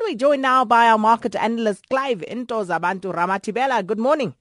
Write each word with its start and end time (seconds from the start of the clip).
And 0.00 0.08
we're 0.08 0.16
joined 0.16 0.40
now 0.42 0.64
by 0.64 0.86
our 0.88 0.96
market 0.96 1.36
analyst, 1.36 1.86
Clive 1.90 2.20
Intozabantu 2.20 3.12
Ramatibela. 3.14 3.86
Good 3.86 3.98
morning. 3.98 4.34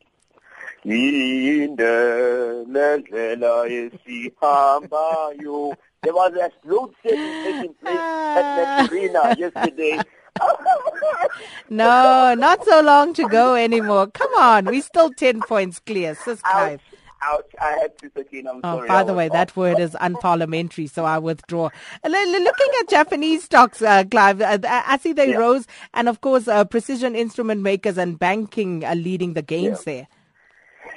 There 6.01 6.13
was 6.13 6.31
a 6.33 6.49
load 6.63 6.93
shedding 7.03 7.43
taking 7.43 7.73
place 7.73 7.97
at 7.97 8.87
the 8.87 8.93
arena 8.93 9.35
yesterday. 9.37 9.99
no, 11.69 12.35
not 12.35 12.63
so 12.63 12.81
long 12.81 13.13
to 13.15 13.27
go 13.27 13.55
anymore. 13.55 14.07
Come 14.07 14.31
on, 14.35 14.63
we're 14.65 14.81
still 14.81 15.09
10 15.11 15.41
points 15.41 15.79
clear. 15.79 16.15
Sis 16.15 16.41
Clive. 16.41 16.79
Ouch, 17.21 17.51
I 17.59 17.71
had 17.71 17.97
to 17.99 18.11
say, 18.15 18.39
I'm 18.39 18.61
oh, 18.63 18.77
sorry. 18.77 18.87
By 18.87 19.03
the 19.03 19.13
way, 19.13 19.27
off. 19.27 19.33
that 19.33 19.55
word 19.55 19.79
is 19.79 19.91
unparliamentary, 19.91 20.89
so 20.89 21.03
I 21.03 21.17
withdraw. 21.17 21.69
Looking 22.03 22.67
at 22.79 22.89
Japanese 22.89 23.43
stocks, 23.43 23.81
uh, 23.81 24.05
Clive, 24.05 24.41
uh, 24.41 24.59
I 24.63 24.97
see 24.97 25.11
they 25.11 25.31
yeah. 25.31 25.37
rose, 25.37 25.67
and 25.93 26.07
of 26.07 26.21
course, 26.21 26.47
uh, 26.47 26.63
precision 26.63 27.15
instrument 27.15 27.61
makers 27.61 27.97
and 27.97 28.17
banking 28.17 28.85
are 28.85 28.95
leading 28.95 29.33
the 29.33 29.41
gains 29.41 29.83
yeah. 29.85 29.93
there. 29.93 30.07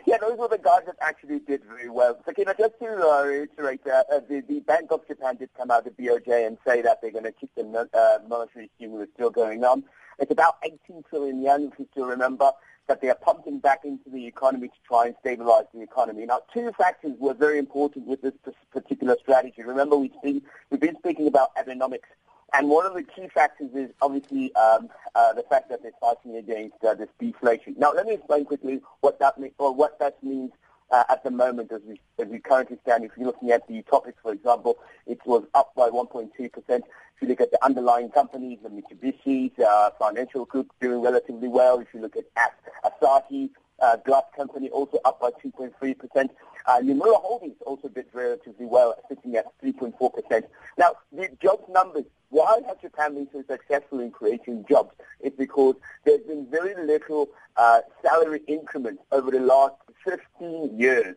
Yeah, 0.07 0.17
those 0.21 0.39
were 0.39 0.49
the 0.49 0.59
guys 0.59 0.83
that 0.87 0.97
actually 1.01 1.41
did 1.41 1.63
very 1.65 1.89
well. 1.89 2.19
So, 2.25 2.33
Kina, 2.33 2.55
just 2.59 2.79
to 2.81 2.87
uh, 2.87 3.23
reiterate, 3.25 3.81
uh, 3.87 4.03
uh, 4.13 4.21
the, 4.29 4.43
the 4.49 4.61
Bank 4.61 4.91
of 4.91 5.07
Japan 5.07 5.37
did 5.37 5.51
come 5.57 5.71
out, 5.71 5.85
the 5.85 5.91
BOJ, 5.91 6.47
and 6.47 6.59
say 6.67 6.83
that 6.83 7.01
they're 7.01 7.13
going 7.13 7.25
to 7.25 7.33
keep 7.33 7.51
the 7.55 7.89
uh, 7.95 8.19
monetary 8.29 8.71
stimulus 8.77 9.09
still 9.15 9.31
going 9.31 9.65
on. 9.65 9.85
It's 10.23 10.31
about 10.31 10.55
18 10.63 11.03
trillion 11.11 11.43
yen, 11.43 11.71
if 11.73 11.79
you 11.79 11.89
still 11.91 12.07
remember, 12.07 12.53
that 12.87 13.01
they 13.01 13.11
are 13.11 13.17
pumping 13.17 13.59
back 13.59 13.81
into 13.85 14.09
the 14.09 14.25
economy 14.25 14.69
to 14.69 14.75
try 14.87 15.07
and 15.07 15.17
stabilize 15.21 15.65
the 15.75 15.83
economy. 15.83 16.25
Now, 16.25 16.41
two 16.55 16.71
factors 16.79 17.13
were 17.19 17.35
very 17.35 17.59
important 17.59 18.07
with 18.07 18.23
this 18.23 18.33
particular 18.73 19.17
strategy. 19.21 19.63
Remember, 19.63 19.97
we've 19.97 20.13
been, 20.23 20.41
we've 20.71 20.81
been 20.81 20.97
speaking 20.99 21.27
about 21.27 21.51
economics 21.57 22.09
and 22.55 22.69
one 22.69 22.85
of 22.85 22.95
the 22.95 23.03
key 23.03 23.29
factors 23.29 23.71
is 23.75 23.91
obviously 24.03 24.55
um, 24.57 24.89
uh, 25.15 25.33
the 25.33 25.43
fact 25.43 25.71
that 25.71 25.83
they're 25.83 25.93
fighting 26.01 26.37
against 26.37 26.85
uh, 26.85 26.95
this 26.95 27.09
deflation. 27.19 27.75
Now, 27.79 27.93
let 27.93 28.07
me 28.07 28.15
explain 28.15 28.45
quickly 28.45 28.83
what 29.01 29.19
that 29.21 29.39
means, 29.39 29.55
or 29.59 29.75
what 29.75 29.99
that 30.01 30.23
means 30.23 30.53
uh, 30.93 31.05
at 31.09 31.25
the 31.25 31.31
moment 31.31 31.73
as 31.73 31.81
we 31.87 32.01
as 32.19 32.29
we 32.29 32.39
currently 32.39 32.79
stand. 32.83 33.05
If 33.05 33.13
you're 33.17 33.27
looking 33.27 33.51
at 33.51 33.67
the 33.67 33.83
TOPIX, 33.83 34.13
for 34.23 34.33
example, 34.33 34.79
it 35.07 35.19
was 35.27 35.45
up 35.55 35.75
by 35.75 35.89
1.2 35.89 36.31
percent. 36.53 36.85
If 37.17 37.23
you 37.23 37.29
look 37.29 37.41
at 37.41 37.51
the 37.51 37.65
underlying 37.65 38.11
companies, 38.11 38.59
the 38.63 38.69
Mitsubishi 38.69 39.59
uh, 39.61 39.91
financial 39.99 40.45
group 40.45 40.71
doing 40.81 41.01
relatively 41.01 41.49
well. 41.49 41.81
If 41.81 41.89
you 41.95 42.01
look 42.01 42.17
at 42.17 42.53
Asahi, 42.85 43.51
uh, 43.81 43.97
glass 43.97 44.25
company 44.37 44.69
also 44.71 44.99
up 45.05 45.21
by 45.21 45.31
2.3 45.45 45.99
percent. 45.99 46.31
Uh, 46.67 46.79
Nomura 46.79 47.21
Holdings 47.21 47.57
also 47.67 47.89
did 47.89 48.07
relatively 48.13 48.67
well, 48.67 48.95
sitting 49.09 49.35
at 49.37 49.47
3.4 49.65 50.15
percent. 50.15 50.47
Now, 50.79 50.93
the 51.11 51.29
jobs 51.41 51.65
numbers 51.69 52.05
why 52.33 52.61
has 52.67 52.79
Japan 52.81 53.13
been 53.15 53.29
so 53.31 53.45
successful 53.47 54.01
in 54.01 54.11
creating 54.11 54.65
jobs? 54.67 54.95
It's 55.21 55.37
because 55.37 55.75
there's 56.07 56.23
been 56.23 56.47
very 56.51 56.75
little 56.83 57.29
uh, 57.59 57.81
salary 58.03 58.41
increments 58.47 59.03
over 59.13 59.31
the 59.31 59.39
last 59.39 59.75
15 60.05 60.79
years. 60.79 61.17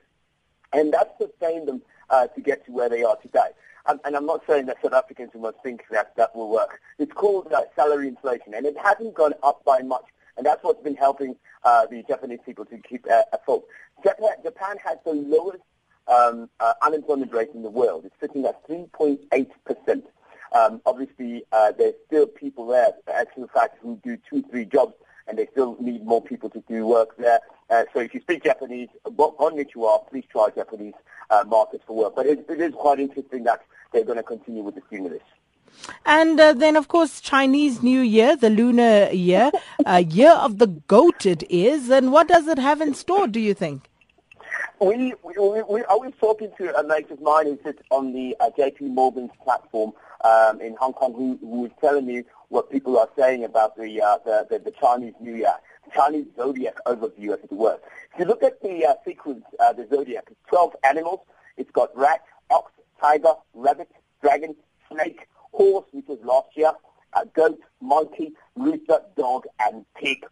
And 0.73 0.93
that's 0.93 1.11
sustained 1.19 1.67
them 1.67 1.81
uh, 2.09 2.27
to 2.27 2.41
get 2.41 2.65
to 2.65 2.71
where 2.71 2.89
they 2.89 3.03
are 3.03 3.17
today. 3.17 3.49
Um, 3.87 3.99
and 4.03 4.15
I'm 4.15 4.25
not 4.25 4.41
saying 4.47 4.65
that 4.65 4.77
South 4.81 4.93
Africans 4.93 5.31
must 5.35 5.57
think 5.61 5.83
that 5.91 6.15
that 6.17 6.35
will 6.35 6.49
work. 6.49 6.81
It's 6.97 7.13
called 7.13 7.51
uh, 7.53 7.61
salary 7.75 8.07
inflation, 8.07 8.53
and 8.53 8.65
it 8.65 8.75
hasn't 8.77 9.13
gone 9.13 9.33
up 9.43 9.63
by 9.63 9.79
much. 9.81 10.05
And 10.37 10.45
that's 10.45 10.63
what's 10.63 10.83
been 10.83 10.95
helping 10.95 11.35
uh, 11.63 11.85
the 11.85 12.03
Japanese 12.07 12.39
people 12.45 12.65
to 12.65 12.77
keep 12.79 13.05
uh, 13.09 13.21
afloat. 13.31 13.65
Japan, 14.03 14.29
Japan 14.43 14.77
has 14.83 14.97
the 15.05 15.13
lowest 15.13 15.63
um, 16.07 16.49
uh, 16.59 16.73
unemployment 16.81 17.31
rate 17.33 17.49
in 17.53 17.63
the 17.63 17.69
world. 17.69 18.05
It's 18.05 18.15
sitting 18.19 18.45
at 18.45 18.67
3.8 18.67 19.49
percent. 19.65 20.05
Um, 20.51 20.81
obviously, 20.85 21.43
uh, 21.51 21.73
there's 21.77 21.95
still 22.07 22.27
people 22.27 22.67
there, 22.67 22.91
actually, 23.13 23.47
fact, 23.53 23.77
who 23.81 23.99
do 24.03 24.17
two, 24.29 24.43
three 24.49 24.65
jobs, 24.65 24.93
and 25.27 25.37
they 25.37 25.47
still 25.51 25.75
need 25.79 26.05
more 26.05 26.21
people 26.21 26.49
to 26.51 26.63
do 26.67 26.85
work 26.85 27.17
there. 27.17 27.39
Uh, 27.75 27.83
so 27.93 27.99
if 27.99 28.13
you 28.13 28.21
speak 28.21 28.43
Japanese, 28.43 28.87
what 29.03 29.53
which 29.53 29.71
you 29.75 29.85
are, 29.85 29.99
please 30.09 30.23
try 30.31 30.47
Japanese 30.55 30.93
uh, 31.29 31.43
markets 31.45 31.83
for 31.85 31.95
work. 31.95 32.15
But 32.15 32.25
it, 32.25 32.45
it 32.47 32.61
is 32.61 32.73
quite 32.73 32.99
interesting 33.01 33.43
that 33.43 33.61
they're 33.91 34.05
going 34.05 34.17
to 34.17 34.23
continue 34.23 34.63
with 34.63 34.75
the 34.75 34.81
stimulus. 34.87 35.23
And 36.05 36.39
uh, 36.39 36.53
then, 36.53 36.77
of 36.77 36.87
course, 36.87 37.19
Chinese 37.19 37.83
New 37.83 37.99
Year, 37.99 38.37
the 38.37 38.49
lunar 38.49 39.09
year, 39.11 39.51
uh, 39.85 40.03
year 40.07 40.31
of 40.31 40.57
the 40.57 40.67
goat 40.67 41.25
it 41.25 41.43
is. 41.49 41.89
And 41.89 42.13
what 42.13 42.29
does 42.29 42.47
it 42.47 42.59
have 42.59 42.79
in 42.79 42.93
store, 42.93 43.27
do 43.27 43.41
you 43.41 43.53
think? 43.53 43.89
We, 44.81 45.13
we, 45.23 45.33
we, 45.37 45.83
I 45.85 45.93
was 45.93 46.11
talking 46.19 46.51
to 46.57 46.77
a 46.77 46.83
mate 46.83 47.09
of 47.09 47.21
mine 47.21 47.45
who 47.45 47.57
sits 47.63 47.81
on 47.91 48.11
the 48.11 48.35
uh, 48.41 48.49
JP 48.57 48.81
Morgan's 48.81 49.31
platform 49.41 49.93
um, 50.25 50.59
in 50.59 50.75
Hong 50.79 50.91
Kong 50.91 51.13
who, 51.13 51.39
was 51.41 51.71
telling 51.79 52.05
me 52.05 52.23
what 52.49 52.69
people 52.69 52.99
are 52.99 53.07
saying 53.17 53.45
about 53.45 53.77
the, 53.77 54.01
uh, 54.01 54.17
the, 54.25 54.45
the, 54.49 54.59
the, 54.59 54.71
Chinese 54.71 55.13
New 55.21 55.35
Year, 55.35 55.53
Chinese 55.95 56.25
zodiac 56.35 56.75
overview, 56.85 57.33
as 57.33 57.39
it 57.43 57.51
were. 57.51 57.79
If 58.13 58.19
you 58.19 58.25
look 58.25 58.43
at 58.43 58.61
the 58.61 58.85
uh, 58.85 58.95
sequence, 59.05 59.45
uh, 59.61 59.71
the 59.71 59.87
zodiac, 59.87 60.25
it's 60.29 60.39
12 60.49 60.75
animals. 60.83 61.21
It's 61.55 61.71
got 61.71 61.95
rat, 61.95 62.23
ox, 62.49 62.71
tiger, 62.99 63.33
rabbit, 63.53 63.89
dragon, 64.21 64.55
snake, 64.91 65.27
horse, 65.53 65.85
which 65.93 66.07
was 66.07 66.19
last 66.23 66.49
year, 66.55 66.73
uh, 67.13 67.23
goat, 67.33 67.59
monkey, 67.81 68.33
rooster, 68.55 68.99
dog, 69.17 69.45
and 69.61 69.85
pig. 69.95 70.25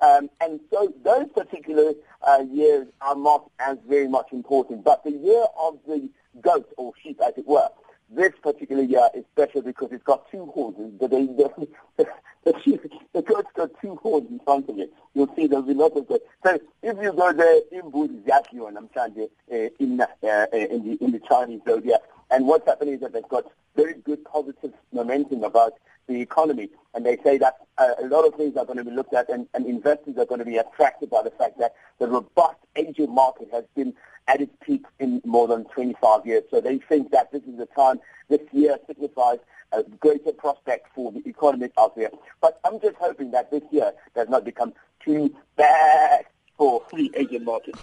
Um, 0.00 0.30
and 0.40 0.60
so 0.72 0.92
those 1.04 1.28
particular 1.34 1.92
uh, 2.26 2.44
years 2.50 2.86
are 3.00 3.16
not 3.16 3.50
as 3.58 3.78
very 3.88 4.08
much 4.08 4.32
important. 4.32 4.84
But 4.84 5.04
the 5.04 5.12
year 5.12 5.44
of 5.60 5.78
the 5.86 6.08
goat, 6.40 6.68
or 6.76 6.92
sheep 7.02 7.20
as 7.26 7.34
it 7.36 7.46
were, 7.46 7.68
this 8.14 8.32
particular 8.42 8.82
year 8.82 9.08
is 9.14 9.24
special 9.32 9.62
because 9.62 9.88
it's 9.92 10.04
got 10.04 10.30
two 10.30 10.46
horns. 10.46 10.76
The, 11.00 11.08
the, 11.08 11.68
the, 11.96 12.06
the, 12.44 12.90
the 13.14 13.22
goat's 13.22 13.48
got 13.54 13.70
two 13.80 13.96
horns 13.96 14.28
in 14.30 14.38
front 14.40 14.68
of 14.68 14.78
it. 14.78 14.92
You'll 15.14 15.34
see 15.34 15.46
there'll 15.46 15.64
be 15.64 15.74
lots 15.74 15.96
of 15.96 16.08
goats. 16.08 16.24
So 16.44 16.58
if 16.82 16.96
you 17.00 17.12
go 17.12 17.32
there 17.32 17.60
in 17.70 18.66
and 18.66 18.78
I'm 18.78 18.88
trying 18.90 19.14
to, 19.14 19.24
uh, 19.50 19.68
in, 19.78 20.00
uh, 20.00 20.46
in, 20.52 20.88
the, 20.88 20.98
in 21.00 21.12
the 21.12 21.20
Chinese 21.26 21.60
zodiac, 21.66 22.00
and 22.30 22.46
what's 22.46 22.66
happening 22.66 22.94
is 22.94 23.00
that 23.00 23.12
they've 23.12 23.28
got 23.28 23.44
very 23.76 23.94
good 23.94 24.24
positive 24.24 24.72
momentum 24.92 25.44
about 25.44 25.74
the 26.06 26.20
economy. 26.20 26.70
And 26.94 27.06
they 27.06 27.16
say 27.24 27.38
that 27.38 27.56
uh, 27.78 27.94
a 28.02 28.06
lot 28.06 28.26
of 28.26 28.34
things 28.34 28.56
are 28.56 28.64
going 28.64 28.78
to 28.78 28.84
be 28.84 28.90
looked 28.90 29.14
at 29.14 29.28
and, 29.30 29.46
and 29.54 29.66
investors 29.66 30.16
are 30.18 30.26
going 30.26 30.40
to 30.40 30.44
be 30.44 30.58
attracted 30.58 31.10
by 31.10 31.22
the 31.22 31.30
fact 31.30 31.58
that 31.58 31.74
the 31.98 32.06
robust 32.06 32.58
Asian 32.76 33.14
market 33.14 33.48
has 33.52 33.64
been 33.74 33.94
at 34.28 34.40
its 34.40 34.52
peak 34.60 34.84
in 34.98 35.20
more 35.24 35.48
than 35.48 35.64
25 35.66 36.26
years. 36.26 36.44
So 36.50 36.60
they 36.60 36.78
think 36.78 37.10
that 37.10 37.32
this 37.32 37.42
is 37.44 37.58
the 37.58 37.66
time, 37.66 38.00
this 38.28 38.40
year 38.52 38.78
signifies 38.86 39.38
a 39.72 39.82
greater 40.00 40.32
prospect 40.32 40.88
for 40.94 41.12
the 41.12 41.26
economy 41.28 41.70
out 41.78 41.96
there. 41.96 42.10
But 42.40 42.60
I'm 42.64 42.80
just 42.80 42.96
hoping 42.96 43.30
that 43.32 43.50
this 43.50 43.62
year 43.70 43.92
does 44.14 44.28
not 44.28 44.44
become 44.44 44.74
too 45.04 45.34
bad 45.56 46.26
for 46.56 46.82
the 46.92 47.10
Asian 47.14 47.44
market. 47.44 47.74